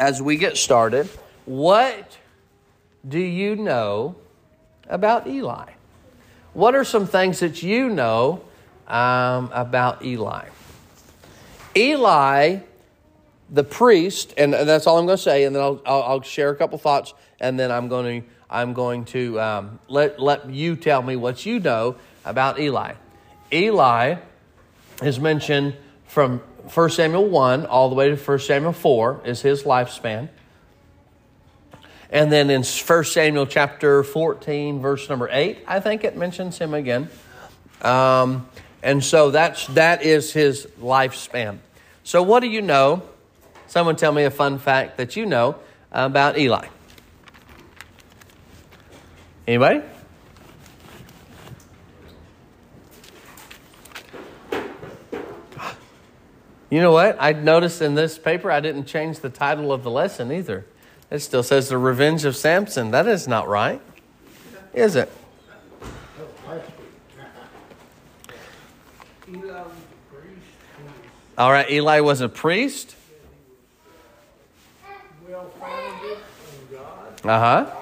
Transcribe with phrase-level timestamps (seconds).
[0.00, 1.08] as we get started,
[1.44, 2.18] what
[3.06, 4.16] do you know
[4.88, 5.66] about Eli?
[6.54, 8.42] What are some things that you know
[8.88, 10.48] um, about Eli?
[11.76, 12.58] Eli,
[13.50, 16.50] the priest, and that's all I'm going to say, and then I'll, I'll, I'll, share
[16.50, 20.74] a couple thoughts, and then I'm going to I'm going to um, let let you
[20.74, 22.94] tell me what you know about Eli.
[23.52, 24.16] Eli
[25.02, 25.76] is mentioned
[26.06, 30.28] from 1 Samuel 1 all the way to 1 Samuel 4 is his lifespan.
[32.10, 36.74] And then in 1 Samuel chapter 14, verse number 8, I think it mentions him
[36.74, 37.08] again.
[37.82, 38.48] Um,
[38.82, 41.58] and so that's, that is his lifespan.
[42.02, 43.02] So, what do you know?
[43.66, 45.56] Someone tell me a fun fact that you know
[45.92, 46.66] about Eli.
[49.46, 49.82] Anybody?
[56.70, 57.16] You know what?
[57.18, 60.64] I noticed in this paper I didn't change the title of the lesson either.
[61.10, 62.92] It still says The Revenge of Samson.
[62.92, 63.80] That is not right,
[64.72, 65.10] is it?
[71.36, 72.94] All right, Eli was a priest.
[77.24, 77.79] Uh huh.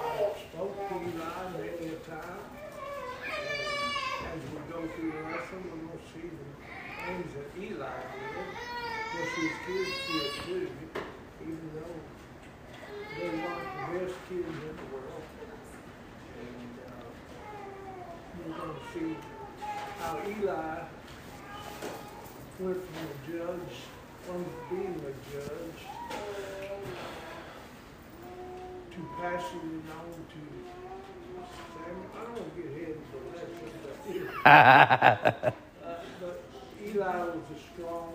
[34.49, 36.41] But
[36.83, 38.13] Eli was a strong,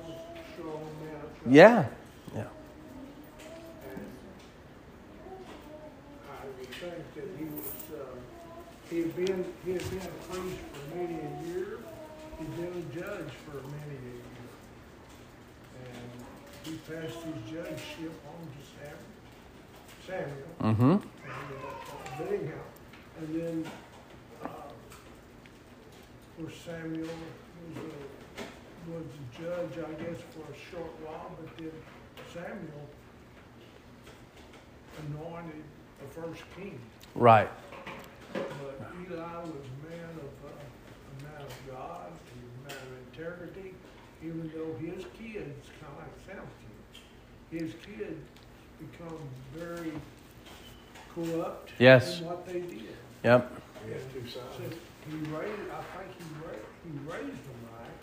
[0.52, 1.24] strong man.
[1.46, 1.86] Yeah.
[2.34, 2.48] Yeah.
[3.90, 4.04] And
[6.30, 6.32] I
[6.64, 8.16] think that he was, uh,
[8.90, 11.78] he had been, he had been a priest for many a year.
[12.38, 14.50] He'd been a judge for many a year.
[15.84, 16.10] And
[16.64, 19.12] he passed his judgeship on to Samuel.
[20.06, 20.52] Samuel.
[20.62, 20.94] Mm-hmm.
[22.22, 23.56] And, uh, and then
[26.36, 27.08] for Samuel
[27.68, 31.70] was a, was a judge, I guess, for a short while, but then
[32.32, 32.88] Samuel
[35.06, 35.62] anointed
[36.00, 36.78] the first king.
[37.14, 37.48] Right.
[38.32, 43.74] But Eli was a man of uh, a man of God, a man of integrity,
[44.22, 46.72] even though his kids, kind of like Samson,
[47.50, 48.20] his kids
[48.80, 49.18] become
[49.54, 49.92] very
[51.14, 52.18] corrupt yes.
[52.18, 52.96] in what they did.
[53.22, 53.60] Yep.
[53.86, 54.74] He had two sons
[55.10, 58.02] he raised, I think he raised, he raised them right,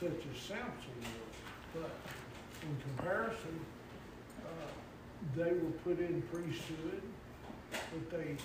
[0.00, 1.36] such as Samson was.
[1.74, 1.92] But
[2.62, 3.60] in comparison,
[4.44, 4.70] uh,
[5.36, 7.02] they were put in priesthood,
[7.70, 8.36] but they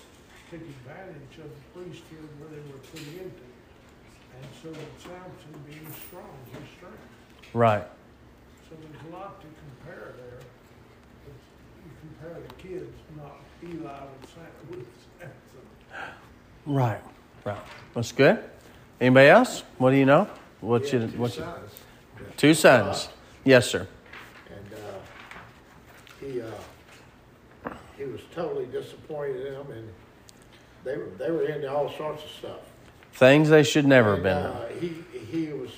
[0.50, 3.48] took advantage of the priesthood where they were put into.
[4.36, 4.72] And so
[5.02, 7.54] Samson being strong, his strength.
[7.54, 7.86] Right.
[8.68, 10.40] So there's a lot to compare there.
[11.26, 14.06] You compare the kids, not Eli
[14.70, 14.86] with
[15.18, 15.32] Samson.
[16.66, 17.00] Right.
[17.48, 17.56] Right.
[17.94, 18.44] That's good.
[19.00, 19.62] Anybody else?
[19.78, 20.28] What do you know?
[20.60, 21.00] What's you?
[21.00, 21.46] What two you?
[21.46, 21.72] Sons.
[22.36, 23.08] Two sons.
[23.44, 23.88] Yes, sir.
[24.50, 24.76] And uh,
[26.20, 29.88] he uh, he was totally disappointed in them, and
[30.84, 32.60] they were they were into all sorts of stuff.
[33.12, 34.52] Things they should never and, have been.
[34.52, 35.70] Uh, he he was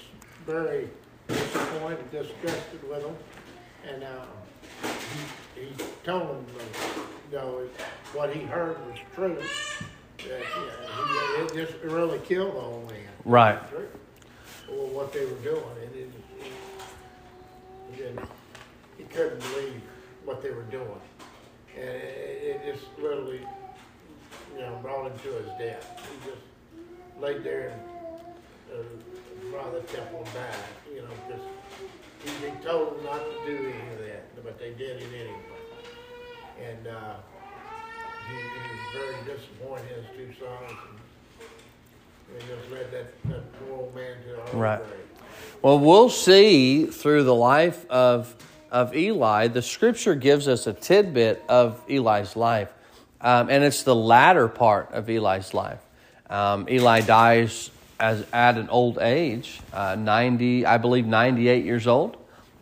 [0.46, 0.88] very
[1.28, 3.16] disappointed, disgusted with them,
[3.88, 4.24] and uh,
[5.54, 5.72] he, he
[6.04, 7.00] told them, uh,
[7.30, 7.68] you know,
[8.12, 9.86] what he heard was true that, yeah,
[10.26, 13.08] it just really killed the old man.
[13.24, 13.58] Right.
[14.70, 16.10] Or what they were doing, it, it,
[18.00, 18.18] it,
[18.96, 19.80] he couldn't believe
[20.24, 21.00] what they were doing,
[21.76, 23.40] and it, it just literally,
[24.54, 26.08] you know, brought him to his death.
[26.08, 26.42] He just
[27.20, 31.42] laid there and uh, the temple died, you know, because
[32.24, 35.34] he, he told them not to do any of that, but they did it anyway.
[36.62, 37.14] And uh,
[38.30, 40.78] he, he was very disappointed in his two sons.
[42.28, 44.78] And, and just led that, that poor old man to our Right.
[44.78, 44.96] grave.
[45.62, 48.34] Well, we'll see through the life of
[48.70, 49.48] of Eli.
[49.48, 52.72] The Scripture gives us a tidbit of Eli's life,
[53.20, 55.80] um, and it's the latter part of Eli's life.
[56.30, 62.16] Um, Eli dies as at an old age, uh, ninety, I believe, ninety-eight years old.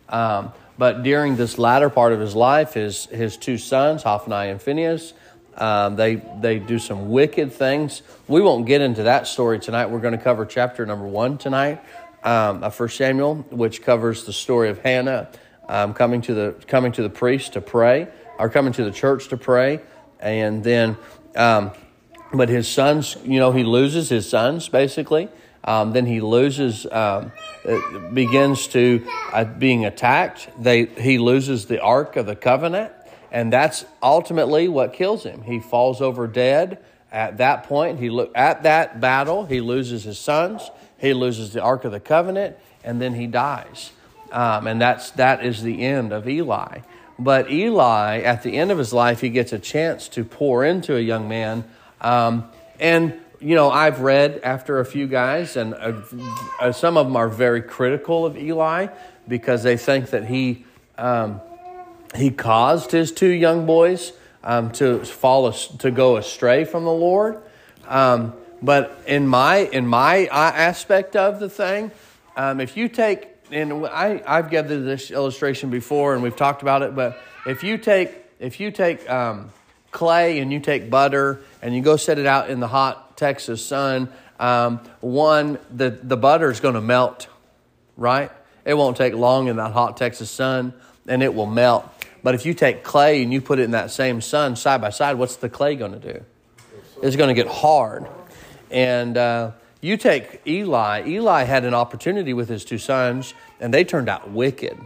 [0.09, 4.59] Um, but during this latter part of his life, his his two sons, Hophni and
[4.59, 5.13] Phinehas,
[5.59, 8.01] um, they they do some wicked things.
[8.27, 9.87] We won't get into that story tonight.
[9.87, 11.83] We're going to cover chapter number one tonight
[12.23, 15.29] um, of First Samuel, which covers the story of Hannah
[15.67, 18.07] um, coming to the coming to the priest to pray,
[18.37, 19.79] or coming to the church to pray,
[20.19, 20.97] and then,
[21.35, 21.71] um,
[22.33, 25.29] but his sons, you know, he loses his sons basically.
[25.61, 27.33] Um, then he loses, um,
[28.13, 30.49] begins to uh, being attacked.
[30.57, 32.93] They he loses the ark of the covenant,
[33.31, 35.43] and that's ultimately what kills him.
[35.43, 36.79] He falls over dead.
[37.11, 40.69] At that point, he lo- at that battle, he loses his sons.
[40.97, 43.91] He loses the ark of the covenant, and then he dies.
[44.31, 46.79] Um, and that's that is the end of Eli.
[47.17, 50.95] But Eli, at the end of his life, he gets a chance to pour into
[50.95, 51.65] a young man.
[51.99, 52.49] Um,
[52.79, 56.01] and you know, I've read after a few guys, and uh,
[56.59, 58.87] uh, some of them are very critical of Eli
[59.27, 60.65] because they think that he
[60.97, 61.41] um,
[62.15, 64.13] he caused his two young boys
[64.43, 67.41] um, to fall to go astray from the Lord.
[67.87, 71.91] Um, but in my in my uh, aspect of the thing,
[72.35, 76.81] um, if you take and I I've gathered this illustration before and we've talked about
[76.81, 79.51] it, but if you take if you take um,
[79.91, 83.65] clay and you take butter and you go set it out in the hot Texas
[83.65, 84.09] sun,
[84.39, 87.27] um, one the the butter is going to melt,
[87.97, 88.31] right?
[88.65, 90.73] It won't take long in that hot Texas sun,
[91.07, 91.89] and it will melt.
[92.23, 94.89] But if you take clay and you put it in that same sun side by
[94.89, 96.23] side, what's the clay going to do?
[97.01, 98.07] It's going to get hard.
[98.69, 99.51] And uh,
[99.81, 104.29] you take Eli, Eli had an opportunity with his two sons, and they turned out
[104.29, 104.77] wicked.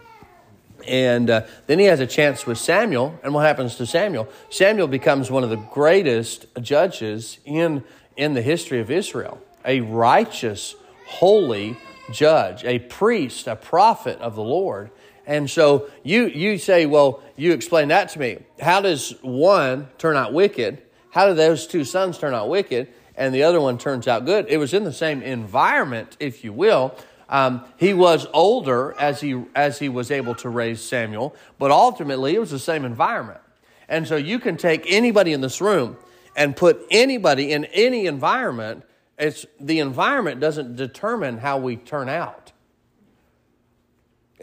[0.87, 4.27] And uh, then he has a chance with Samuel, and what happens to Samuel?
[4.49, 7.83] Samuel becomes one of the greatest judges in,
[8.17, 10.75] in the history of Israel, a righteous,
[11.07, 11.77] holy
[12.11, 14.91] judge, a priest, a prophet of the Lord.
[15.25, 18.39] And so you, you say, well, you explain that to me.
[18.59, 20.81] How does one turn out wicked?
[21.11, 22.93] How do those two sons turn out wicked?
[23.15, 24.47] and the other one turns out good.
[24.49, 26.95] It was in the same environment, if you will.
[27.29, 32.35] Um, he was older as he as he was able to raise Samuel, but ultimately
[32.35, 33.39] it was the same environment.
[33.87, 35.97] And so you can take anybody in this room
[36.35, 38.83] and put anybody in any environment.
[39.17, 42.51] It's the environment doesn't determine how we turn out.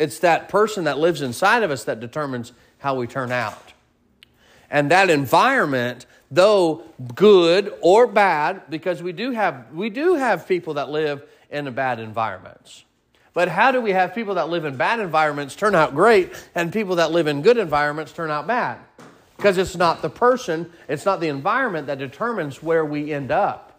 [0.01, 3.73] It's that person that lives inside of us that determines how we turn out.
[4.69, 10.75] And that environment though good or bad, because we do have, we do have people
[10.75, 12.85] that live in bad environments.
[13.33, 16.73] But how do we have people that live in bad environments turn out great and
[16.73, 18.79] people that live in good environments turn out bad?
[19.37, 23.70] Because it's not the person, it's not the environment that determines where we end up.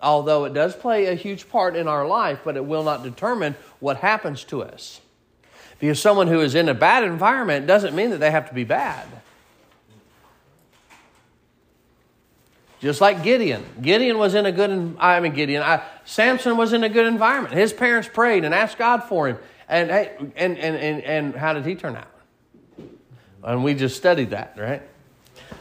[0.00, 3.56] Although it does play a huge part in our life, but it will not determine
[3.80, 5.00] what happens to us.
[5.78, 8.64] Because someone who is in a bad environment doesn't mean that they have to be
[8.64, 9.06] bad.
[12.80, 13.64] Just like Gideon.
[13.82, 15.02] Gideon was in a good, environment.
[15.02, 17.54] I mean, Gideon, I, Samson was in a good environment.
[17.54, 19.38] His parents prayed and asked God for him.
[19.68, 22.08] And, and, and, and, and how did he turn out?
[23.42, 24.82] And we just studied that, right?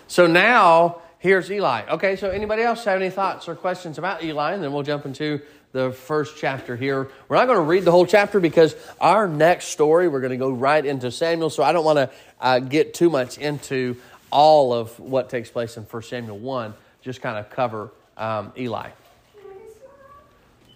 [0.07, 1.83] So now, here's Eli.
[1.89, 4.53] Okay, so anybody else have any thoughts or questions about Eli?
[4.53, 5.41] And then we'll jump into
[5.71, 7.09] the first chapter here.
[7.27, 10.37] We're not going to read the whole chapter because our next story, we're going to
[10.37, 11.49] go right into Samuel.
[11.49, 12.09] So I don't want to
[12.39, 13.97] uh, get too much into
[14.31, 18.89] all of what takes place in 1 Samuel 1 just kind of cover um, Eli.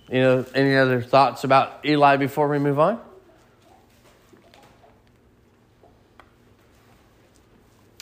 [0.10, 3.00] You know, any other thoughts about Eli before we move on?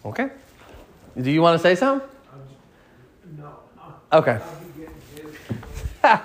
[0.05, 0.29] Okay.
[1.19, 2.07] Do you want to say something?
[4.11, 4.39] Okay.
[6.03, 6.19] All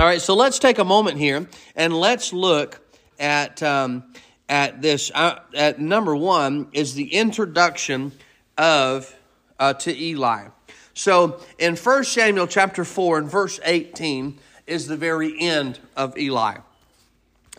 [0.00, 2.80] right, so let's take a moment here and let's look
[3.20, 4.02] at um,
[4.48, 5.12] at this.
[5.14, 8.10] Uh, at number one is the introduction
[8.58, 9.14] of
[9.60, 10.48] uh, to Eli.
[10.92, 16.56] So in 1 Samuel chapter 4 and verse 18 is the very end of Eli.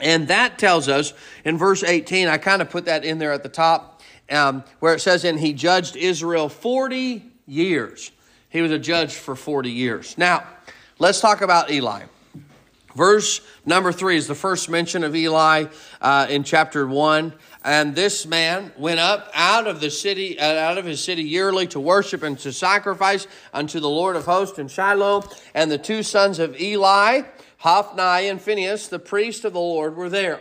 [0.02, 1.14] And that tells us
[1.46, 4.94] in verse 18, I kind of put that in there at the top, um, where
[4.94, 8.12] it says, And he judged Israel 40 years.
[8.50, 10.18] He was a judge for 40 years.
[10.18, 10.48] Now,
[11.00, 12.04] let's talk about Eli.
[12.96, 15.66] Verse number three is the first mention of Eli
[16.02, 17.34] uh, in chapter one.
[17.66, 21.66] And this man went up out of the city, uh, out of his city yearly
[21.68, 25.24] to worship and to sacrifice unto the Lord of hosts in Shiloh.
[25.56, 27.22] And the two sons of Eli,
[27.58, 30.40] Hophni and Phinehas, the priest of the Lord, were there.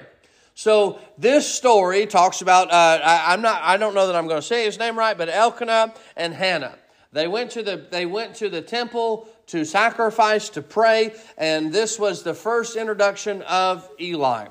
[0.54, 4.40] So this story talks about, uh, I, I'm not, I don't know that I'm going
[4.40, 6.76] to say his name right, but Elkanah and Hannah.
[7.12, 11.98] They went to the, they went to the temple to sacrifice, to pray, and this
[11.98, 14.48] was the first introduction of Eli.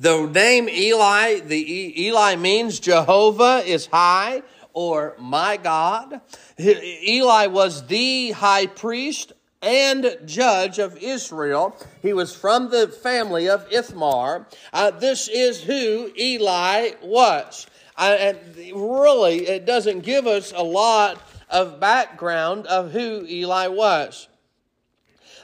[0.00, 4.42] The name Eli, the Eli means Jehovah is high
[4.72, 6.20] or my God.
[6.58, 11.76] Eli was the high priest and judge of Israel.
[12.02, 14.46] He was from the family of Ithamar.
[14.72, 17.66] Uh, this is who Eli was.
[17.98, 18.38] Uh, and
[18.74, 24.28] really, it doesn't give us a lot of background of who Eli was.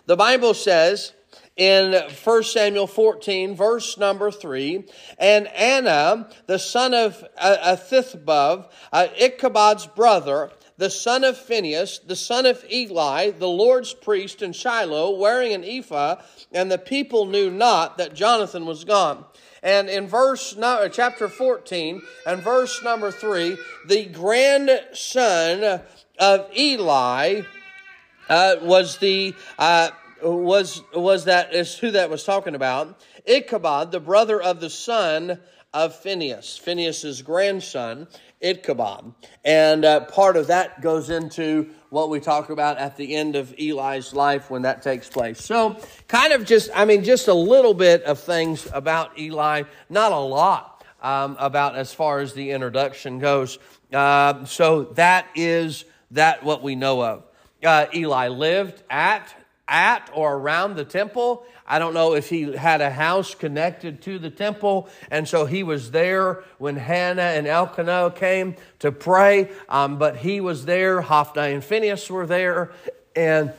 [0.06, 1.12] The Bible says
[1.56, 4.84] in 1 Samuel 14, verse number 3,
[5.18, 12.46] and Anna, the son of Ahithophel, uh, Ichabod's brother, the son of Phinehas, the son
[12.46, 17.98] of Eli, the Lord's priest in Shiloh, wearing an ephod, and the people knew not
[17.98, 19.24] that Jonathan was gone.
[19.64, 23.56] And in verse no, chapter 14 and verse number 3,
[23.88, 25.80] the grandson
[26.18, 27.40] of Eli
[28.28, 29.90] uh, was the uh,
[30.22, 33.00] was was that is who that was talking about.
[33.26, 35.40] Ichabod, the brother of the son
[35.72, 38.06] of Phinehas, Phinehas's grandson,
[38.44, 39.14] Ichabod.
[39.44, 43.54] And uh, part of that goes into what we talk about at the end of
[43.58, 45.42] Eli's life when that takes place.
[45.42, 50.12] So, kind of just, I mean, just a little bit of things about Eli, not
[50.12, 53.58] a lot um, about as far as the introduction goes.
[53.92, 57.24] Uh, so, that is that what we know of.
[57.62, 59.34] Uh, Eli lived at
[59.68, 61.44] at or around the temple.
[61.66, 65.62] I don't know if he had a house connected to the temple, and so he
[65.62, 69.50] was there when Hannah and Elkanah came to pray.
[69.68, 71.00] Um, but he was there.
[71.00, 72.72] Hophni and Phinehas were there,
[73.16, 73.52] and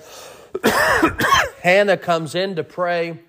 [1.64, 3.20] Hannah comes in to pray,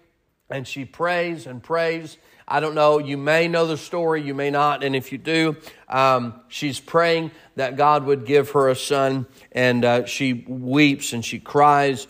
[0.51, 2.19] and she prays and prays.
[2.49, 2.99] I don't know.
[2.99, 4.85] You may know the story, you may not.
[4.85, 5.57] And if you do,
[5.89, 11.25] um, she's praying that God would give her a son, and uh, she weeps and
[11.25, 12.07] she cries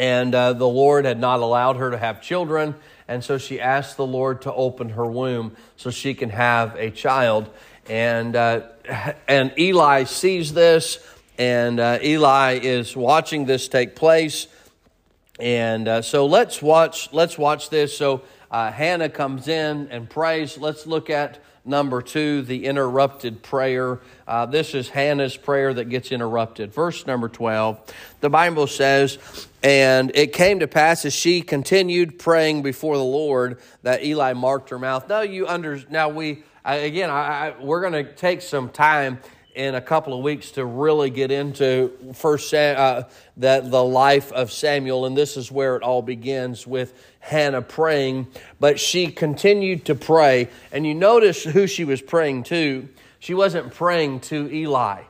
[0.00, 2.74] and uh, the Lord had not allowed her to have children.
[3.06, 6.90] And so she asked the Lord to open her womb so she can have a
[6.90, 7.50] child.
[7.86, 8.62] And, uh,
[9.28, 14.46] and Eli sees this, and uh, Eli is watching this take place.
[15.38, 17.94] And uh, so let's watch, let's watch this.
[17.94, 20.56] So uh, Hannah comes in and prays.
[20.56, 24.00] Let's look at number two, the interrupted prayer.
[24.26, 26.72] Uh, this is Hannah's prayer that gets interrupted.
[26.72, 27.80] Verse number 12,
[28.20, 29.18] the Bible says,
[29.62, 34.70] And it came to pass as she continued praying before the Lord that Eli marked
[34.70, 35.08] her mouth.
[35.08, 39.18] Now, you under, now we, again, I, I, we're going to take some time
[39.54, 43.04] in a couple of weeks to really get into first uh,
[43.38, 48.28] that the life of Samuel, and this is where it all begins with Hannah praying.
[48.58, 52.88] But she continued to pray, and you notice who she was praying to.
[53.18, 55.02] She wasn't praying to Eli.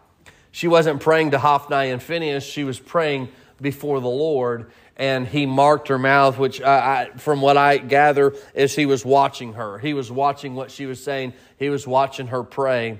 [0.52, 2.44] She wasn't praying to Hophni and Phinehas.
[2.44, 3.28] She was praying
[3.60, 8.74] before the Lord, and he marked her mouth, which I, from what I gather is
[8.74, 9.78] he was watching her.
[9.78, 11.34] He was watching what she was saying.
[11.58, 12.98] He was watching her pray.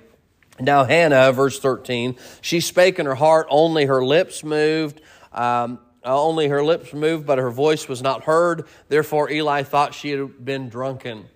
[0.61, 5.01] Now, Hannah, verse 13, she spake in her heart, only her lips moved.
[5.33, 8.67] Um, only her lips moved, but her voice was not heard.
[8.89, 11.27] Therefore, Eli thought she had been drunken.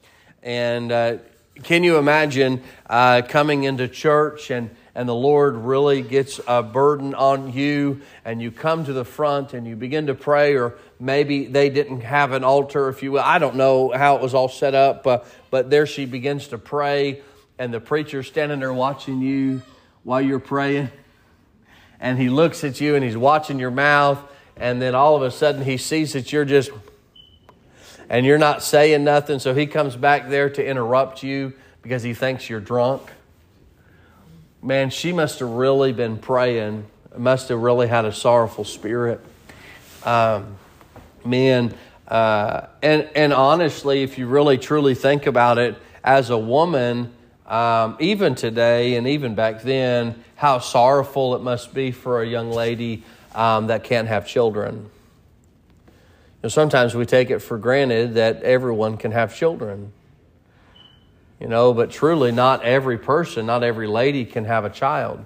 [0.43, 1.19] And uh,
[1.63, 7.15] can you imagine uh, coming into church and, and the Lord really gets a burden
[7.15, 11.47] on you, and you come to the front and you begin to pray, or maybe
[11.47, 13.21] they didn't have an altar, if you will.
[13.21, 15.19] I don't know how it was all set up, uh,
[15.51, 17.23] but there she begins to pray
[17.59, 19.63] and the preacher's standing there watching you
[20.03, 20.91] while you're praying.
[22.01, 24.19] And he looks at you and he's watching your mouth.
[24.57, 26.71] And then all of a sudden he sees that you're just,
[28.09, 29.39] and you're not saying nothing.
[29.39, 33.03] So he comes back there to interrupt you because he thinks you're drunk.
[34.63, 39.21] Man, she must have really been praying, must have really had a sorrowful spirit.
[40.05, 40.57] Um,
[41.25, 41.75] man,
[42.09, 47.14] uh, and, and honestly, if you really truly think about it, as a woman,
[47.47, 52.51] um, even today and even back then, how sorrowful it must be for a young
[52.51, 53.03] lady
[53.35, 54.91] um, that can't have children.
[55.87, 55.93] You
[56.45, 59.93] know, sometimes we take it for granted that everyone can have children.
[61.41, 65.25] You know, but truly, not every person, not every lady can have a child.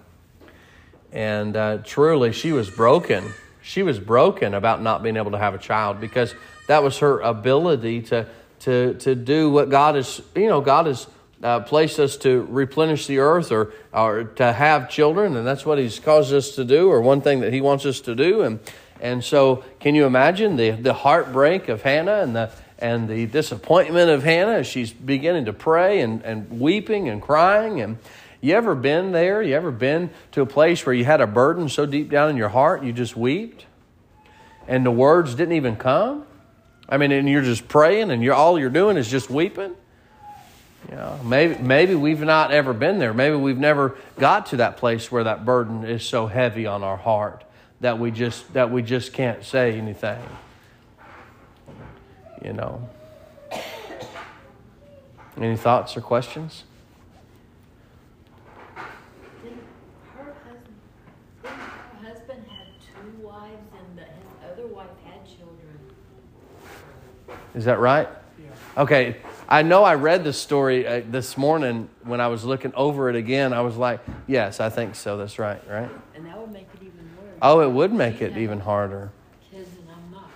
[1.13, 3.33] And uh, truly, she was broken.
[3.63, 6.35] She was broken about not being able to have a child because
[6.67, 8.27] that was her ability to
[8.61, 10.21] to to do what God is.
[10.35, 11.07] You know, God is
[11.43, 15.79] uh, placed us to replenish the earth or, or to have children, and that's what
[15.79, 18.43] He's caused us to do, or one thing that He wants us to do.
[18.43, 18.61] And,
[19.01, 24.11] and so, can you imagine the, the heartbreak of Hannah and the, and the disappointment
[24.11, 27.81] of Hannah as she's beginning to pray and, and weeping and crying?
[27.81, 27.99] And
[28.41, 29.43] you ever been there?
[29.43, 32.37] You ever been to a place where you had a burden so deep down in
[32.37, 33.67] your heart you just wept?
[34.67, 36.27] And the words didn't even come?
[36.89, 39.75] I mean, and you're just praying and you're, all you're doing is just weeping?
[40.89, 43.13] You know, maybe, maybe we've not ever been there.
[43.13, 46.97] Maybe we've never got to that place where that burden is so heavy on our
[46.97, 47.45] heart
[47.81, 50.23] that we just that we just can't say anything.
[52.45, 52.89] You know.
[55.37, 56.65] Any thoughts or questions?
[58.75, 58.83] Her
[60.35, 60.75] husband,
[61.43, 65.79] didn't her husband have two wives and his other wife had children?
[67.55, 68.09] Is that right?
[68.41, 68.83] Yeah.
[68.83, 69.17] Okay,
[69.51, 73.17] I know I read the story uh, this morning when I was looking over it
[73.17, 73.55] again.
[73.55, 75.17] I was like, yes, I think so.
[75.17, 75.89] That's right, right?
[76.15, 77.39] And that would make it even worse.
[77.41, 79.11] Oh, it would make it even harder.
[79.51, 80.31] Kids and I'm not.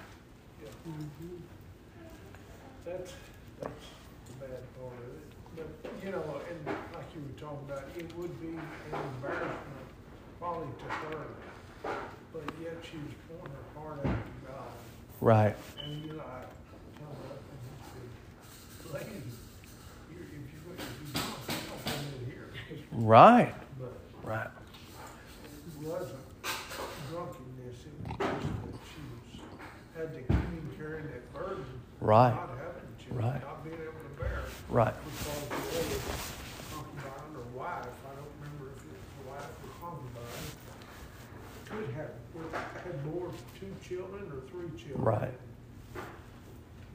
[2.87, 3.12] That's,
[3.61, 3.85] that's
[4.28, 5.83] the bad part of it.
[5.83, 9.61] But, you know, and like you were talking about, it would be an embarrassment
[10.40, 11.26] probably to her.
[12.33, 14.73] But yet she was pouring her heart out to God.
[15.21, 15.54] Right.
[15.85, 16.49] And you know, I
[16.99, 19.23] tell her, and he said, lady,
[20.11, 22.49] you, if you, if you don't, you don't come in here.
[23.03, 23.53] Right.
[24.23, 24.47] Right.
[24.47, 26.21] it wasn't
[27.11, 28.37] drunkenness, it was that
[28.87, 29.41] she was,
[29.97, 31.65] had to keep carrying that burden.
[32.01, 32.31] Right.
[32.33, 33.43] Not having children, Right.
[33.43, 34.43] not being able to bear.
[34.69, 34.95] Right.
[34.95, 35.59] The
[36.71, 40.47] concubine or wife, I don't remember if it was wife or concubine,
[41.67, 42.15] could have,
[42.85, 45.03] had more than two children or three children.
[45.03, 45.35] Right.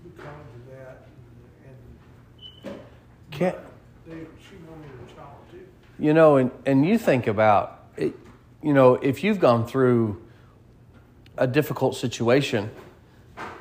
[0.06, 1.04] Because of that,
[1.68, 1.76] and,
[2.64, 2.80] and.
[3.32, 5.68] Can't- but They, she wanted a child too.
[6.00, 8.14] You know, and, and you think about it,
[8.62, 10.22] you know, if you've gone through
[11.38, 12.70] a difficult situation,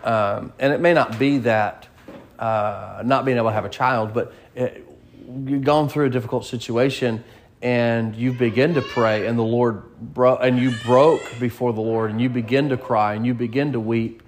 [0.05, 1.88] um, and it may not be that
[2.38, 4.87] uh, not being able to have a child, but it,
[5.47, 7.25] you've gone through a difficult situation
[7.62, 12.11] and you begin to pray, and the Lord bro- and you broke before the Lord,
[12.11, 14.23] and you begin to cry and you begin to weep.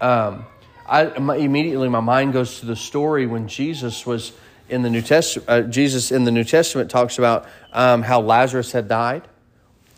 [0.00, 0.46] Um,
[0.88, 4.32] I my, immediately my mind goes to the story when Jesus was
[4.70, 5.48] in the New Testament.
[5.48, 9.26] Uh, Jesus in the New Testament talks about um, how Lazarus had died,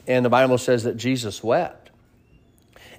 [0.06, 1.90] and the Bible says that Jesus wept.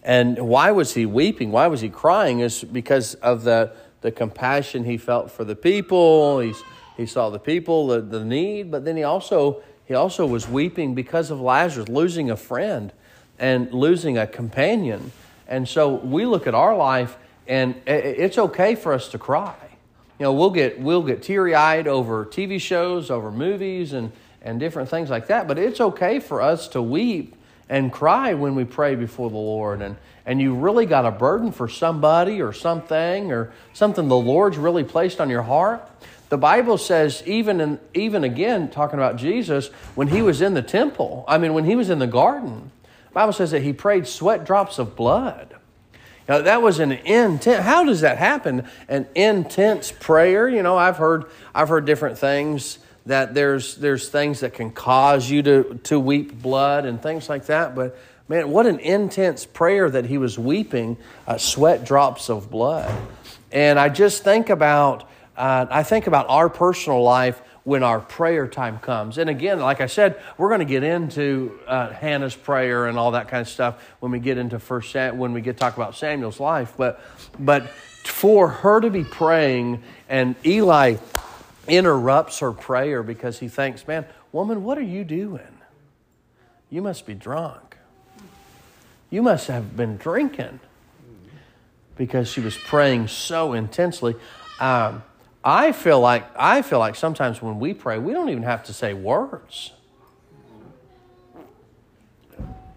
[0.04, 1.52] And why was he weeping?
[1.52, 2.40] Why was he crying?
[2.40, 6.40] Is because of the, the compassion he felt for the people.
[6.40, 6.62] He's,
[6.98, 10.96] he saw the people, the, the need, but then he also he also was weeping
[10.96, 12.94] because of Lazarus losing a friend
[13.38, 15.12] and losing a companion.
[15.48, 19.56] And so we look at our life, and it's okay for us to cry.
[20.24, 24.10] You know, we'll get we'll get teary eyed over TV shows, over movies, and
[24.42, 25.50] and different things like that.
[25.50, 27.36] But it's okay for us to weep
[27.68, 29.82] and cry when we pray before the Lord.
[29.82, 34.58] And and you really got a burden for somebody or something or something the Lord's
[34.58, 35.86] really placed on your heart.
[36.30, 40.62] The Bible says, even in, even again, talking about Jesus, when he was in the
[40.62, 42.72] temple, I mean, when he was in the garden,
[43.12, 45.54] Bible says that he prayed sweat drops of blood.
[46.28, 47.66] Now, that was an intense.
[47.66, 48.68] How does that happen?
[48.88, 50.48] An intense prayer.
[50.48, 55.30] You know, I've heard I've heard different things that there's there's things that can cause
[55.30, 57.76] you to to weep blood and things like that.
[57.76, 62.94] But man, what an intense prayer that he was weeping uh, sweat drops of blood.
[63.52, 68.48] And I just think about uh, I think about our personal life when our prayer
[68.48, 69.18] time comes.
[69.18, 73.12] And again, like I said, we're going to get into uh, Hannah's prayer and all
[73.12, 75.96] that kind of stuff when we get into first Sam- when we get talk about
[75.96, 76.74] Samuel's life.
[76.76, 77.02] But
[77.40, 80.98] but for her to be praying and Eli
[81.68, 85.60] interrupts her prayer because he thinks, "Man, woman, what are you doing?
[86.70, 87.78] You must be drunk.
[89.10, 90.60] You must have been drinking."
[91.96, 94.16] Because she was praying so intensely.
[94.60, 95.04] Um,
[95.44, 98.74] I feel like I feel like sometimes when we pray, we don't even have to
[98.74, 99.74] say words.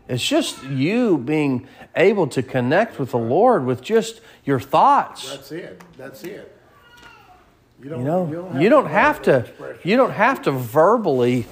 [0.08, 5.30] It's just you being able to connect with the Lord with just your thoughts.
[5.30, 5.82] That's it.
[5.96, 6.52] That's it.
[7.82, 9.46] You know, you don't have to.
[9.84, 11.46] You don't have to verbally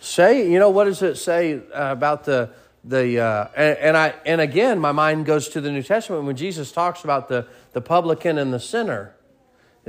[0.00, 0.50] say.
[0.50, 2.50] You know what does it say about the
[2.84, 6.36] the uh, and, and I and again, my mind goes to the New Testament when
[6.36, 9.14] Jesus talks about the the publican and the sinner.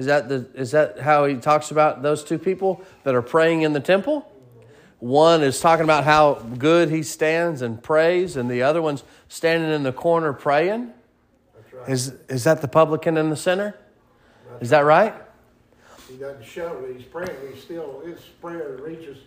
[0.02, 3.62] Is that the is that how he talks about those two people that are praying
[3.62, 4.28] in the temple?
[4.98, 9.70] One is talking about how good he stands and prays, and the other one's standing
[9.70, 10.92] in the corner praying.
[11.54, 11.88] That's right.
[11.90, 13.76] Is is that the publican and the sinner?
[14.60, 15.14] Is that right?
[16.10, 17.38] He doesn't show that he's praying.
[17.54, 19.20] He still his prayer reaches.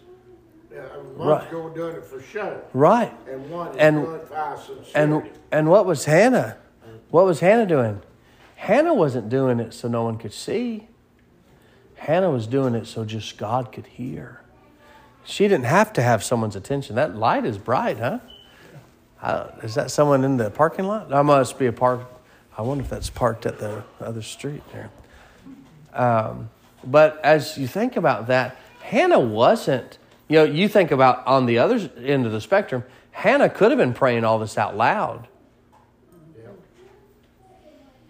[0.77, 0.81] Uh,
[1.17, 1.51] one's Right.
[1.53, 3.13] going doing it for show, Right.
[3.31, 4.91] and one is And- doing it for sincerity.
[4.97, 6.57] And and what was Hannah?
[7.13, 8.03] What was Hannah doing?
[8.64, 10.88] Hannah wasn't doing it so no one could see.
[11.96, 14.40] Hannah was doing it so just God could hear.
[15.22, 16.96] She didn't have to have someone's attention.
[16.96, 18.20] That light is bright, huh?
[19.20, 21.11] Uh, is that someone in the parking lot?
[21.11, 22.09] That must be a park.
[22.57, 24.90] I wonder if that's parked at the other street there.
[25.92, 26.48] Um,
[26.83, 31.59] but as you think about that, Hannah wasn't, you know, you think about on the
[31.59, 35.29] other end of the spectrum, Hannah could have been praying all this out loud.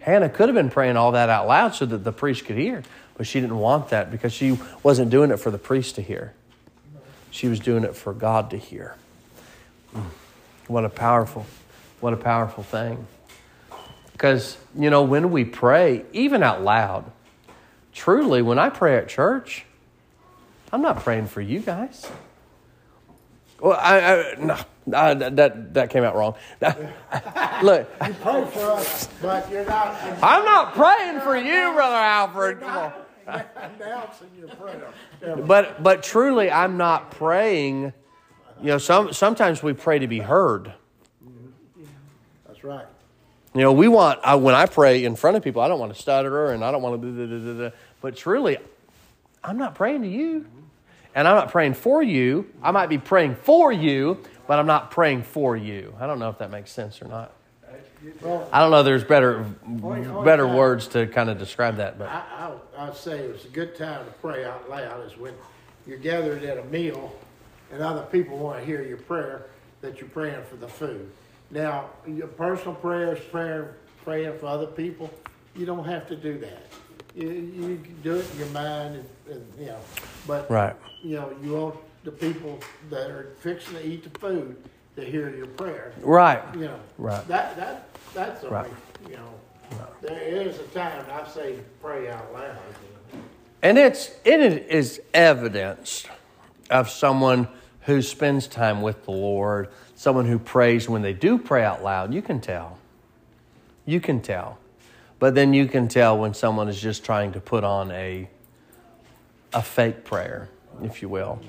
[0.05, 2.83] Hannah could have been praying all that out loud so that the priest could hear,
[3.17, 6.35] but she didn't want that because she wasn't doing it for the priest to hear.
[7.31, 8.97] She was doing it for God to hear.
[9.95, 10.03] Mm.
[10.67, 11.47] What a powerful,
[12.01, 13.07] what a powerful thing.
[14.11, 17.11] Because, you know, when we pray, even out loud,
[17.91, 19.65] truly, when I pray at church,
[20.71, 22.07] I'm not praying for you guys.
[23.59, 26.35] Well, I, I Uh, I, that that came out wrong.
[27.63, 32.59] Look, You pray for us, but you're not I'm not praying for you, brother Alfred.
[32.59, 32.93] Come on.
[33.79, 34.93] announcing your prayer.
[35.45, 37.93] But but truly, I'm not praying.
[38.61, 40.73] You know, some sometimes we pray to be heard.
[42.47, 42.85] That's right.
[43.55, 45.93] You know, we want I, when I pray in front of people, I don't want
[45.95, 47.11] to stutter and I don't want to.
[47.11, 48.57] Da, da, da, da, but truly,
[49.43, 50.45] I'm not praying to you,
[51.15, 52.51] and I'm not praying for you.
[52.61, 55.93] I might be praying for you, but I'm not praying for you.
[55.99, 57.31] I don't know if that makes sense or not.
[58.51, 58.83] I don't know.
[58.83, 59.43] There's better
[60.23, 63.75] better words to kind of describe that, but I, I, I'd say it's a good
[63.75, 65.33] time to pray out loud is when
[65.87, 67.13] you're gathered at a meal
[67.71, 69.47] and other people want to hear your prayer
[69.81, 71.09] that you're praying for the food.
[71.51, 75.11] Now, your personal prayers, prayer, praying for other people,
[75.55, 76.63] you don't have to do that.
[77.15, 79.79] You, you can do it in your mind and, and you know,
[80.27, 84.55] but right, you know, you want the people that are fixing to eat the food
[84.95, 85.91] to hear your prayer.
[86.01, 87.27] right, You know, Right.
[87.27, 88.71] that that that's the Right.
[89.09, 89.33] You know,
[90.01, 92.43] there is a time I say pray out loud.
[93.13, 93.25] You know.
[93.63, 96.05] and it's it is evidence
[96.69, 97.47] of someone
[97.81, 102.13] who spends time with the Lord, someone who prays when they do pray out loud.
[102.13, 102.77] You can tell.
[103.85, 104.57] You can tell,
[105.19, 108.29] but then you can tell when someone is just trying to put on a
[109.53, 110.49] a fake prayer,
[110.83, 111.39] if you will.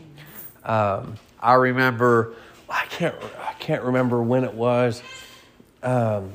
[0.66, 2.34] Um, I remember,
[2.68, 5.00] I can't, I can't remember when it was,
[5.82, 6.32] um,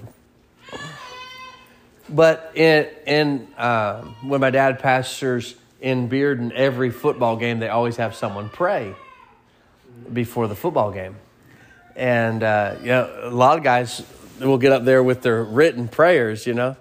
[2.08, 7.98] but in in um, when my dad pastors in Bearden, every football game they always
[7.98, 8.96] have someone pray
[10.12, 11.17] before the football game,
[11.98, 14.02] and uh, you know a lot of guys
[14.39, 16.48] will get up there with their written prayers.
[16.48, 16.78] You know,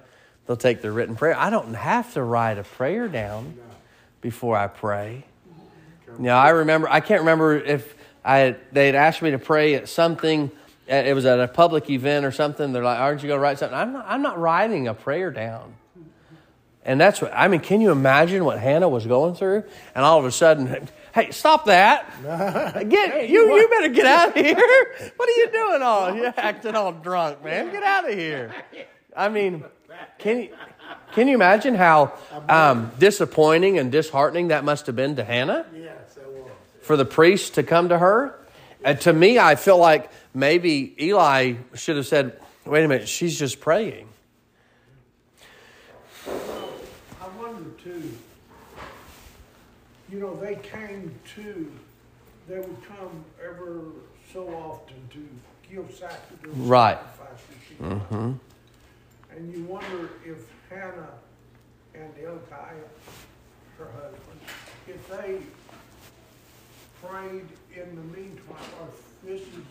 [0.47, 1.37] they'll take their written prayer.
[1.37, 3.57] I don't have to write a prayer down
[4.21, 5.25] before I pray.
[6.19, 7.95] Now I remember I can't remember if
[8.25, 10.51] I they'd asked me to pray at something.
[10.87, 12.73] It was at a public event or something.
[12.73, 14.07] They're like, "Aren't you going to write something?" I'm not.
[14.09, 15.75] I'm not writing a prayer down.
[16.85, 17.61] And that's what I mean.
[17.61, 19.65] Can you imagine what Hannah was going through?
[19.95, 22.11] And all of a sudden, hey, stop that!
[22.89, 23.55] Get you.
[23.55, 24.57] You better get out of here.
[25.17, 25.83] What are you doing?
[25.83, 27.71] All you're acting all drunk, man.
[27.71, 28.55] Get out of here.
[29.17, 29.65] I mean,
[30.19, 30.49] can you
[31.13, 32.15] can you imagine how
[32.49, 35.67] um, disappointing and disheartening that must have been to Hannah?
[35.73, 36.00] Was.
[36.83, 38.39] For the priest to come to her.
[38.83, 43.39] And to me, I feel like maybe Eli should have said, wait a minute, she's
[43.39, 44.09] just praying.
[46.27, 48.11] I wonder too,
[50.11, 51.73] you know, they came to,
[52.49, 53.83] they would come ever
[54.33, 55.29] so often to
[55.71, 56.57] give sacrifices.
[56.57, 56.99] Right.
[56.99, 58.11] sacrifices to God.
[58.11, 58.33] Mm-hmm.
[59.37, 60.39] And you wonder if
[60.69, 61.15] Hannah
[61.95, 62.91] and Elkanah,
[63.79, 64.41] her husband,
[64.89, 65.39] if they
[67.03, 68.89] prayed in the meantime, or
[69.25, 69.65] this is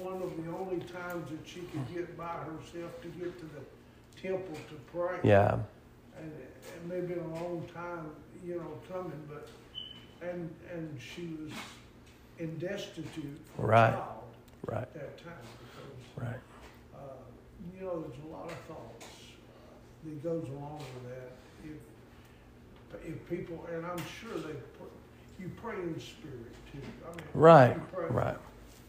[0.00, 4.20] one of the only times that she could get by herself to get to the
[4.20, 5.18] temple to pray.
[5.24, 5.58] Yeah.
[6.18, 8.10] And it may have been a long time,
[8.44, 9.48] you know, coming, but,
[10.26, 11.52] and, and she was
[12.38, 13.90] in destitute for a Right.
[13.92, 14.24] child
[14.66, 14.78] Right.
[14.82, 16.40] at that time, because Right.
[16.94, 16.98] uh,
[17.78, 21.32] you know, there's a lot of thoughts uh, that goes along with that.
[21.64, 24.84] If, if people, and I'm sure they, pr-
[25.42, 26.78] you pray in spirit too.
[27.04, 27.92] I mean, Right.
[27.92, 28.36] pray- Right.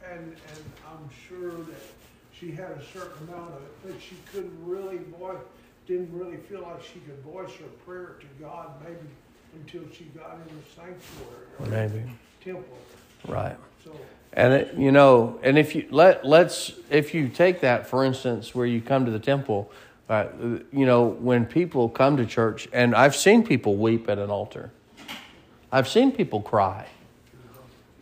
[0.09, 1.81] And, and I'm sure that
[2.31, 5.37] she had a certain amount of it, but she couldn't really voice,
[5.87, 8.99] didn't really feel like she could voice her prayer to God maybe
[9.55, 12.03] until she got in the sanctuary or Maybe.
[12.43, 12.77] temple.
[13.27, 13.55] Right.
[13.83, 13.91] So,
[14.33, 18.53] And it, you know, and if you let let's if you take that for instance,
[18.53, 19.71] where you come to the temple,
[20.09, 20.25] uh,
[20.71, 24.71] you know, when people come to church, and I've seen people weep at an altar,
[25.73, 26.85] I've seen people cry,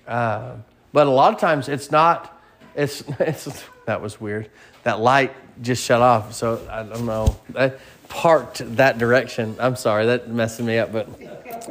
[0.06, 0.56] uh,
[0.92, 2.38] but a lot of times it's not.
[2.76, 4.50] It's, it's that was weird.
[4.84, 7.34] That light just shut off, so I don't know.
[7.56, 7.72] I
[8.10, 9.56] parked that direction.
[9.58, 11.08] I'm sorry, that messing me up, but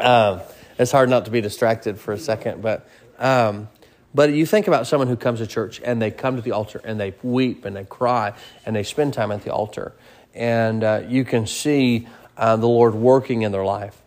[0.00, 0.40] um,
[0.78, 2.62] it's hard not to be distracted for a second.
[2.62, 3.68] But um,
[4.14, 6.80] but you think about someone who comes to church and they come to the altar
[6.82, 8.32] and they weep and they cry
[8.64, 9.92] and they spend time at the altar,
[10.34, 12.08] and uh, you can see
[12.38, 14.00] uh, the Lord working in their life.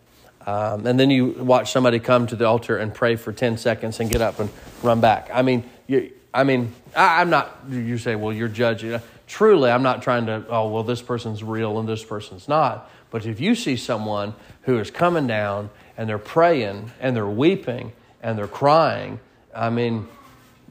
[0.46, 4.00] Um, and then you watch somebody come to the altar and pray for 10 seconds
[4.00, 4.50] and get up and
[4.82, 5.30] run back.
[5.32, 9.00] I mean, you, I mean, I, I'm not, you say, well, you're judging.
[9.26, 12.90] Truly, I'm not trying to, oh, well, this person's real and this person's not.
[13.10, 17.92] But if you see someone who is coming down and they're praying and they're weeping
[18.22, 19.20] and they're crying,
[19.54, 20.08] I mean,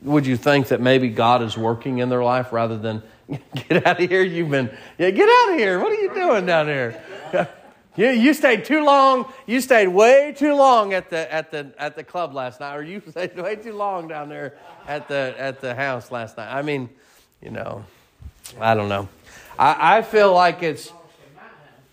[0.03, 3.01] would you think that maybe God is working in their life rather than
[3.55, 4.21] get out of here?
[4.21, 5.79] You've been, yeah, get out of here.
[5.79, 7.01] What are you doing down here?
[7.95, 9.32] You, you stayed too long.
[9.45, 12.84] You stayed way too long at the at the at the club last night, or
[12.84, 14.56] you stayed way too long down there
[14.88, 16.51] at the at the house last night.
[16.51, 16.89] I mean,
[17.41, 17.86] you know,
[18.60, 19.10] I don't know.
[19.60, 20.91] I, I feel like it's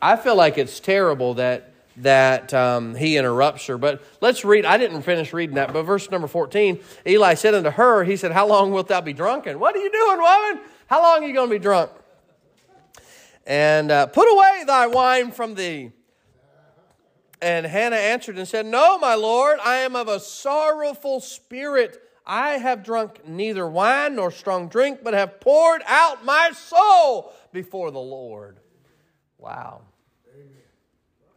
[0.01, 3.77] I feel like it's terrible that that um, he interrupts her.
[3.77, 4.65] But let's read.
[4.65, 6.81] I didn't finish reading that, but verse number fourteen.
[7.07, 9.59] Eli said unto her, He said, How long wilt thou be drunken?
[9.59, 10.65] What are you doing, woman?
[10.87, 11.91] How long are you going to be drunk?
[13.47, 15.93] And uh, put away thy wine from thee.
[17.43, 22.03] And Hannah answered and said, No, my Lord, I am of a sorrowful spirit.
[22.27, 27.91] I have drunk neither wine nor strong drink, but have poured out my soul before
[27.91, 28.61] the Lord.
[29.39, 29.83] Wow.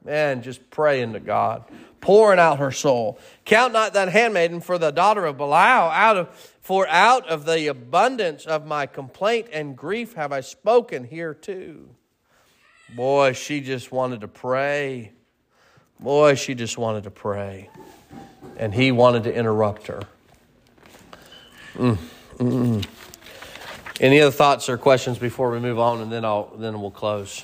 [0.06, 1.63] Man, just praying to God,
[2.02, 3.18] pouring out her soul.
[3.46, 6.30] Count not that handmaiden for the daughter of Belial, out of
[6.62, 11.89] for out of the abundance of my complaint and grief have I spoken here too.
[12.96, 15.13] Boy, she just wanted to pray.
[16.00, 17.70] Boy, she just wanted to pray.
[18.58, 20.04] And he wanted to interrupt her.
[21.76, 21.98] Mm,
[22.38, 22.86] mm,
[24.00, 27.44] Any other thoughts or questions before we move on, and then I'll then we'll close.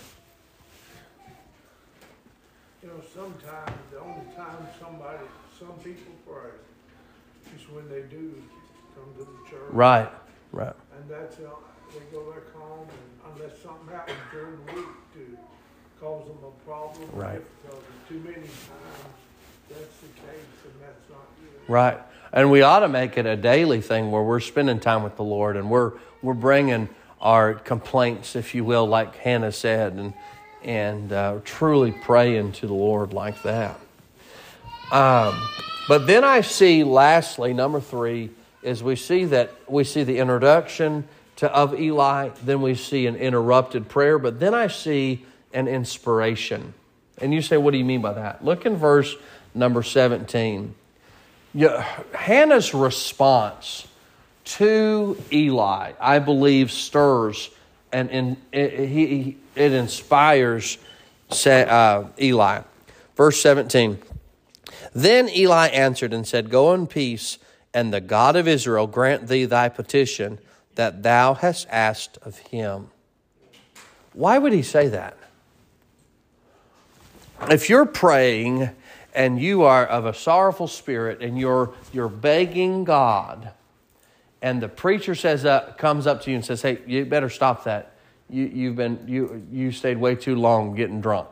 [2.84, 5.24] You know, sometimes, the only time somebody,
[5.58, 6.52] some people pray
[7.56, 8.36] is when they do
[8.96, 9.59] come to the church.
[9.72, 10.10] Right,
[10.52, 10.74] right.
[10.98, 11.50] And that's, uh,
[11.94, 15.38] they go back home and unless something happens during the week to
[16.00, 17.42] cause them a problem or Right.
[17.64, 19.20] difficulty, too many times,
[19.70, 21.72] that's the case and that's not good.
[21.72, 22.00] Right.
[22.32, 25.24] And we ought to make it a daily thing where we're spending time with the
[25.24, 26.90] Lord and we're we're bringing
[27.22, 30.14] our complaints, if you will, like Hannah said, and
[30.64, 33.80] and uh, truly praying to the Lord like that.
[34.92, 35.40] Um,
[35.88, 41.08] but then I see, lastly, number three is we see that we see the introduction
[41.38, 46.74] to of Eli, then we see an interrupted prayer, but then I see an inspiration.
[47.18, 48.44] And you say, what do you mean by that?
[48.44, 49.16] Look in verse
[49.54, 50.76] number 17.
[51.54, 53.88] Yeah, Hannah's response
[54.46, 57.50] to Eli, I believe, stirs
[57.92, 60.78] and, and it, he, it inspires
[61.46, 62.62] uh, Eli.
[63.16, 64.00] Verse 17
[64.94, 67.38] Then Eli answered and said, Go in peace,
[67.74, 70.40] and the God of Israel grant thee thy petition
[70.76, 72.90] that thou hast asked of him.
[74.14, 75.18] Why would he say that?
[77.50, 78.70] If you're praying
[79.14, 83.52] and you are of a sorrowful spirit and you're, you're begging God,
[84.42, 87.66] and the preacher says uh, comes up to you and says, "Hey, you better stop
[87.66, 87.94] that.
[88.30, 91.28] You, you've been you you stayed way too long getting drunk."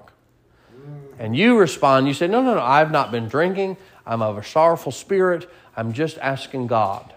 [1.19, 2.61] And you respond, you say, "No, no, no.
[2.61, 3.77] I've not been drinking.
[4.07, 5.47] I'm of a sorrowful spirit.
[5.75, 7.13] I'm just asking God."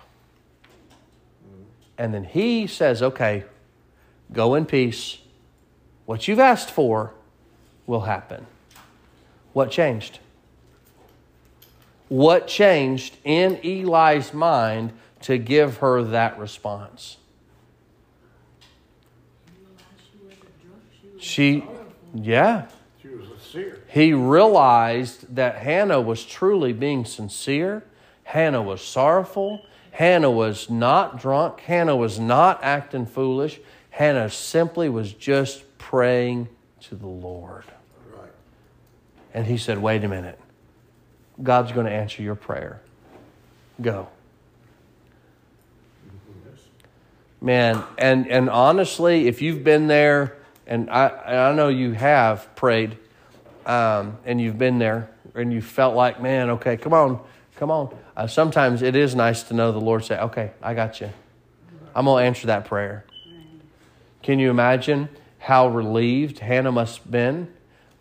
[1.96, 3.44] And then he says, "Okay,
[4.32, 5.18] go in peace.
[6.04, 7.14] What you've asked for
[7.86, 8.46] will happen."
[9.52, 10.18] What changed?
[12.08, 17.18] What changed in Eli's mind to give her that response?
[21.18, 21.64] She,
[22.14, 22.66] yeah.
[23.00, 23.82] She was sincere.
[23.88, 27.84] He realized that Hannah was truly being sincere.
[28.24, 29.64] Hannah was sorrowful.
[29.92, 31.60] Hannah was not drunk.
[31.60, 33.60] Hannah was not acting foolish.
[33.90, 36.48] Hannah simply was just praying
[36.82, 37.64] to the Lord.
[38.12, 38.30] Right.
[39.34, 40.38] And he said, Wait a minute.
[41.42, 42.80] God's going to answer your prayer.
[43.80, 44.08] Go.
[47.42, 50.36] Man, and, and honestly, if you've been there,
[50.66, 52.98] and I, I know you have prayed,
[53.66, 57.20] um, and you've been there, and you felt like, man, okay, come on,
[57.56, 57.96] come on.
[58.16, 61.10] Uh, sometimes it is nice to know the Lord say, okay, I got you.
[61.94, 63.04] I'm going to answer that prayer.
[64.22, 67.52] Can you imagine how relieved Hannah must have been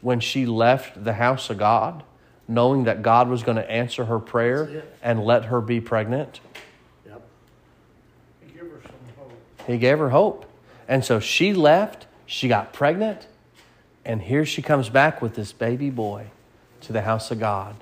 [0.02, 2.04] when she left the house of God,
[2.48, 6.40] knowing that God was going to answer her prayer and let her be pregnant?
[7.06, 7.22] Yep.
[8.54, 9.32] Give her some hope.
[9.68, 10.46] He gave her hope.
[10.88, 13.28] And so she left, she got pregnant,
[14.10, 16.26] and here she comes back with this baby boy
[16.82, 17.76] to the house of God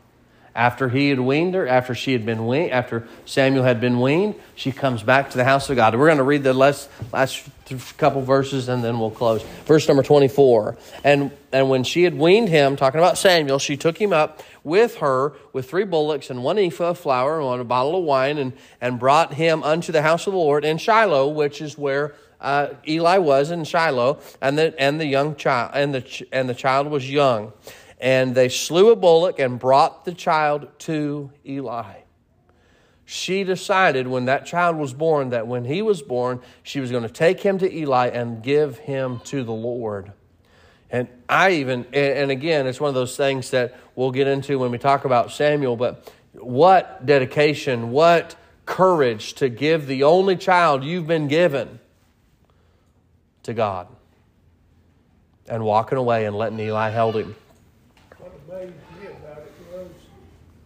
[0.53, 4.35] After he had weaned her, after she had been weaned, after Samuel had been weaned,
[4.53, 5.95] she comes back to the house of God.
[5.95, 7.47] We're going to read the last, last
[7.97, 9.41] couple verses and then we'll close.
[9.65, 10.75] Verse number 24.
[11.05, 14.97] And, and when she had weaned him, talking about Samuel, she took him up with
[14.97, 18.37] her with three bullocks and one ephah of flour and one a bottle of wine
[18.37, 22.15] and, and brought him unto the house of the Lord in Shiloh, which is where
[22.39, 26.53] uh, Eli was in Shiloh, and the and the young child and the and the
[26.53, 27.53] child was young,
[27.99, 32.01] and they slew a bullock and brought the child to Eli.
[33.05, 37.03] She decided when that child was born that when he was born, she was going
[37.03, 40.11] to take him to Eli and give him to the Lord.
[40.91, 44.71] And I even, and again, it's one of those things that we'll get into when
[44.71, 51.07] we talk about Samuel, but what dedication, what courage to give the only child you've
[51.07, 51.79] been given
[53.47, 53.87] to God
[55.49, 57.33] and walking away and letting Eli hold him.
[58.19, 59.87] What amazed me about it was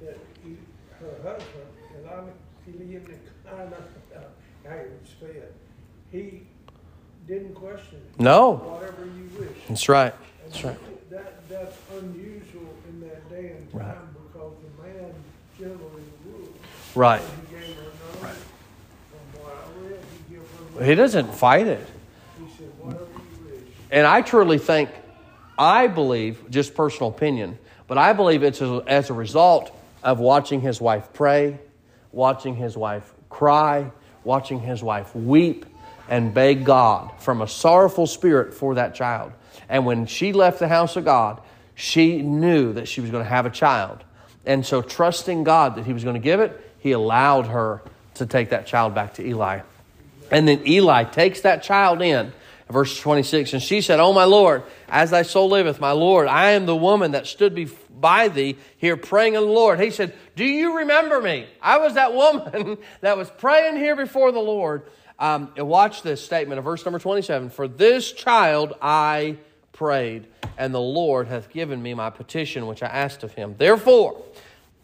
[0.01, 0.57] that he,
[0.99, 2.25] her husband, and I'm,
[2.65, 3.83] he lived in kind of,
[4.67, 5.55] how you say it,
[6.11, 6.41] he
[7.27, 8.19] didn't question it.
[8.19, 9.57] No, Whatever you wish.
[9.69, 10.13] that's right.
[10.43, 11.09] And That's right.
[11.11, 13.93] That, that's unusual in that day and Right.
[13.93, 15.13] time because the man
[15.59, 16.55] generally ruled.
[16.95, 17.21] Right.
[17.21, 18.33] He gave her no, Right.
[19.11, 20.85] from what I read, he gave her, no.
[20.85, 21.85] He doesn't fight it.
[22.39, 23.67] he said, whatever you wish.
[23.91, 24.89] And I truly think,
[25.58, 30.80] I believe, just personal opinion, but I believe it's as a result of watching his
[30.80, 31.60] wife pray,
[32.12, 33.91] watching his wife cry,
[34.23, 35.65] watching his wife weep
[36.10, 39.34] and beg God from a sorrowful spirit for that child.
[39.69, 41.41] And when she left the house of God,
[41.75, 44.04] she knew that she was going to have a child.
[44.45, 47.82] And so, trusting God that he was going to give it, he allowed her
[48.15, 49.62] to take that child back to Eli.
[50.32, 52.34] And then Eli takes that child in,
[52.71, 56.51] verse 26, and she said, Oh, my Lord, as thy soul liveth, my Lord, I
[56.51, 59.79] am the woman that stood by thee here praying in the Lord.
[59.79, 61.47] He said, Do you remember me?
[61.62, 64.84] I was that woman that was praying here before the Lord.
[65.19, 69.38] Um, and watch this statement of verse number 27 For this child I
[69.71, 73.55] prayed, and the Lord hath given me my petition which I asked of him.
[73.57, 74.21] Therefore,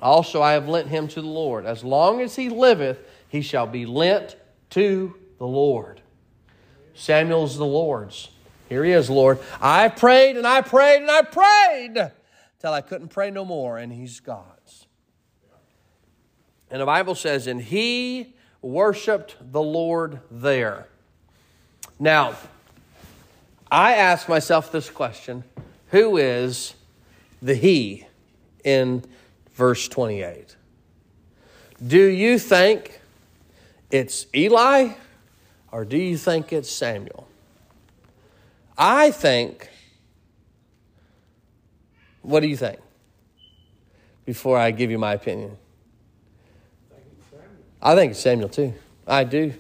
[0.02, 1.65] also I have lent him to the Lord.
[1.65, 4.36] As long as he liveth, he shall be lent
[4.71, 6.02] to the Lord.
[6.97, 8.29] Samuel's the Lord's.
[8.67, 9.39] Here he is, Lord.
[9.62, 12.12] I prayed and I prayed and I prayed
[12.60, 14.88] till I couldn't pray no more, and he's God's.
[16.69, 20.88] And the Bible says, and he worshiped the Lord there.
[21.99, 22.36] Now,
[23.71, 25.43] I ask myself this question
[25.91, 26.73] Who is
[27.41, 28.05] the he
[28.63, 29.03] in
[29.53, 30.55] verse 28?
[31.86, 32.99] Do you think
[33.91, 34.93] it's Eli
[35.71, 37.27] or do you think it's Samuel?
[38.77, 39.69] I think,
[42.21, 42.80] what do you think?
[44.25, 45.58] Before I give you my opinion,
[47.82, 48.73] I think it's Samuel too.
[49.08, 49.53] I do.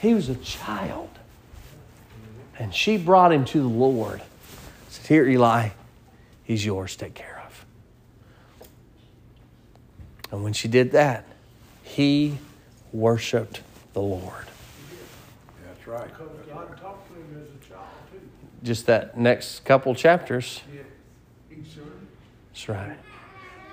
[0.00, 1.10] He was a child.
[2.58, 4.22] And she brought him to the Lord.
[4.88, 5.70] Said, Here, Eli,
[6.44, 6.96] he's yours.
[6.96, 7.66] Take care of.
[10.30, 11.24] And when she did that,
[11.82, 12.38] he
[12.92, 13.60] worshiped
[13.96, 14.44] the Lord.
[15.66, 16.06] That's right.
[16.06, 18.20] Because God talked to him as a child too.
[18.62, 20.60] Just that next couple chapters.
[20.70, 20.82] Yeah.
[22.52, 22.98] That's right.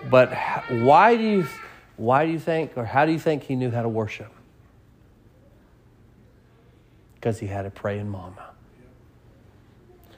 [0.10, 0.34] But
[0.70, 1.48] why do you,
[1.98, 4.32] why do you think, or how do you think he knew how to worship?
[7.16, 8.52] Because he had a praying mama.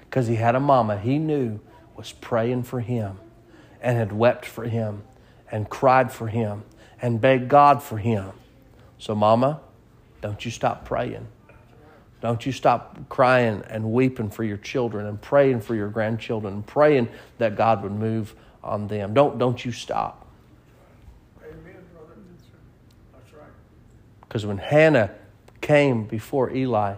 [0.01, 1.59] Because he had a mama he knew
[1.95, 3.17] was praying for him
[3.81, 5.01] and had wept for him
[5.51, 6.61] and cried for him
[7.01, 8.33] and begged God for him.
[8.99, 9.61] So, mama,
[10.25, 11.27] don't you stop praying.
[12.19, 16.65] Don't you stop crying and weeping for your children and praying for your grandchildren and
[16.65, 18.33] praying that God would move
[18.63, 19.13] on them.
[19.13, 20.25] Don't, don't you stop.
[21.43, 22.15] amen, brother.
[23.13, 23.43] That's right.
[24.21, 25.11] Because when Hannah
[25.61, 26.95] came before Eli,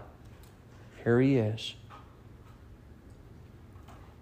[1.03, 1.73] here he is.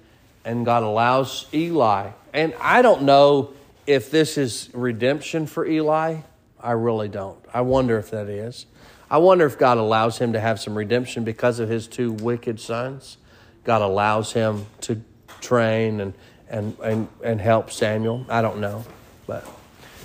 [0.44, 2.10] and God allows Eli.
[2.32, 3.52] And I don't know
[3.86, 6.18] if this is redemption for Eli.
[6.60, 7.38] I really don't.
[7.52, 8.66] I wonder if that is.
[9.10, 12.58] I wonder if God allows him to have some redemption because of his two wicked
[12.58, 13.18] sons.
[13.62, 15.00] God allows him to
[15.40, 16.14] train and,
[16.48, 18.26] and, and, and help Samuel.
[18.28, 18.84] I don't know.
[19.26, 19.46] But,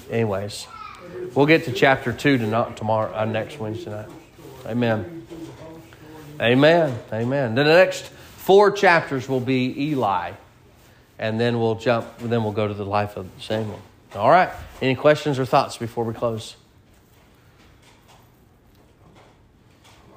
[0.10, 0.68] anyways,
[1.34, 4.10] we'll get to chapter 2 tonight, tomorrow, uh, next Wednesday night.
[4.66, 5.19] Amen.
[6.42, 6.98] Amen.
[7.12, 7.56] Amen.
[7.56, 10.32] Then the next four chapters will be Eli.
[11.18, 13.82] And then we'll jump, then we'll go to the life of Samuel.
[14.16, 14.50] All right.
[14.82, 16.56] Any questions or thoughts before we close?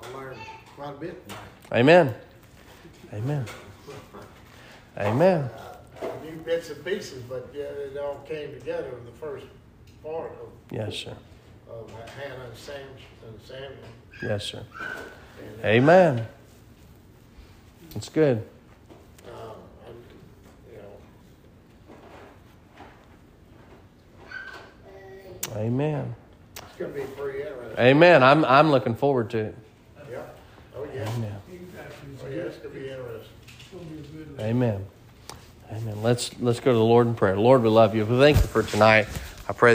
[0.02, 0.38] I learned
[0.76, 1.32] quite a bit.
[1.72, 2.14] Amen.
[3.12, 3.44] Amen.
[4.96, 5.50] Amen.
[6.24, 9.46] New bits and pieces, but yeah, it all came together in the first
[10.02, 11.16] part of, Yes, sir.
[11.72, 12.80] Of Hannah and Sam
[13.46, 13.72] Samuel.
[14.22, 14.62] Yes, sir.
[15.40, 16.26] And, Amen.
[17.94, 18.42] That's good.
[19.28, 19.56] um,
[20.70, 20.78] you
[25.48, 26.14] know, Amen.
[26.56, 27.78] it's gonna be pretty interesting.
[27.78, 28.22] Amen.
[28.22, 29.56] I'm, I'm looking forward to it.
[30.10, 30.18] Yeah.
[30.76, 31.10] Oh, yeah.
[31.10, 31.36] Amen.
[32.24, 33.32] Oh, yeah, it's be interesting.
[33.58, 34.40] it's gonna be good.
[34.40, 34.86] Amen.
[35.72, 36.02] Amen.
[36.02, 37.36] Let's let's go to the Lord in prayer.
[37.36, 38.04] Lord, we love you.
[38.04, 39.08] We thank you for tonight.
[39.48, 39.70] I pray that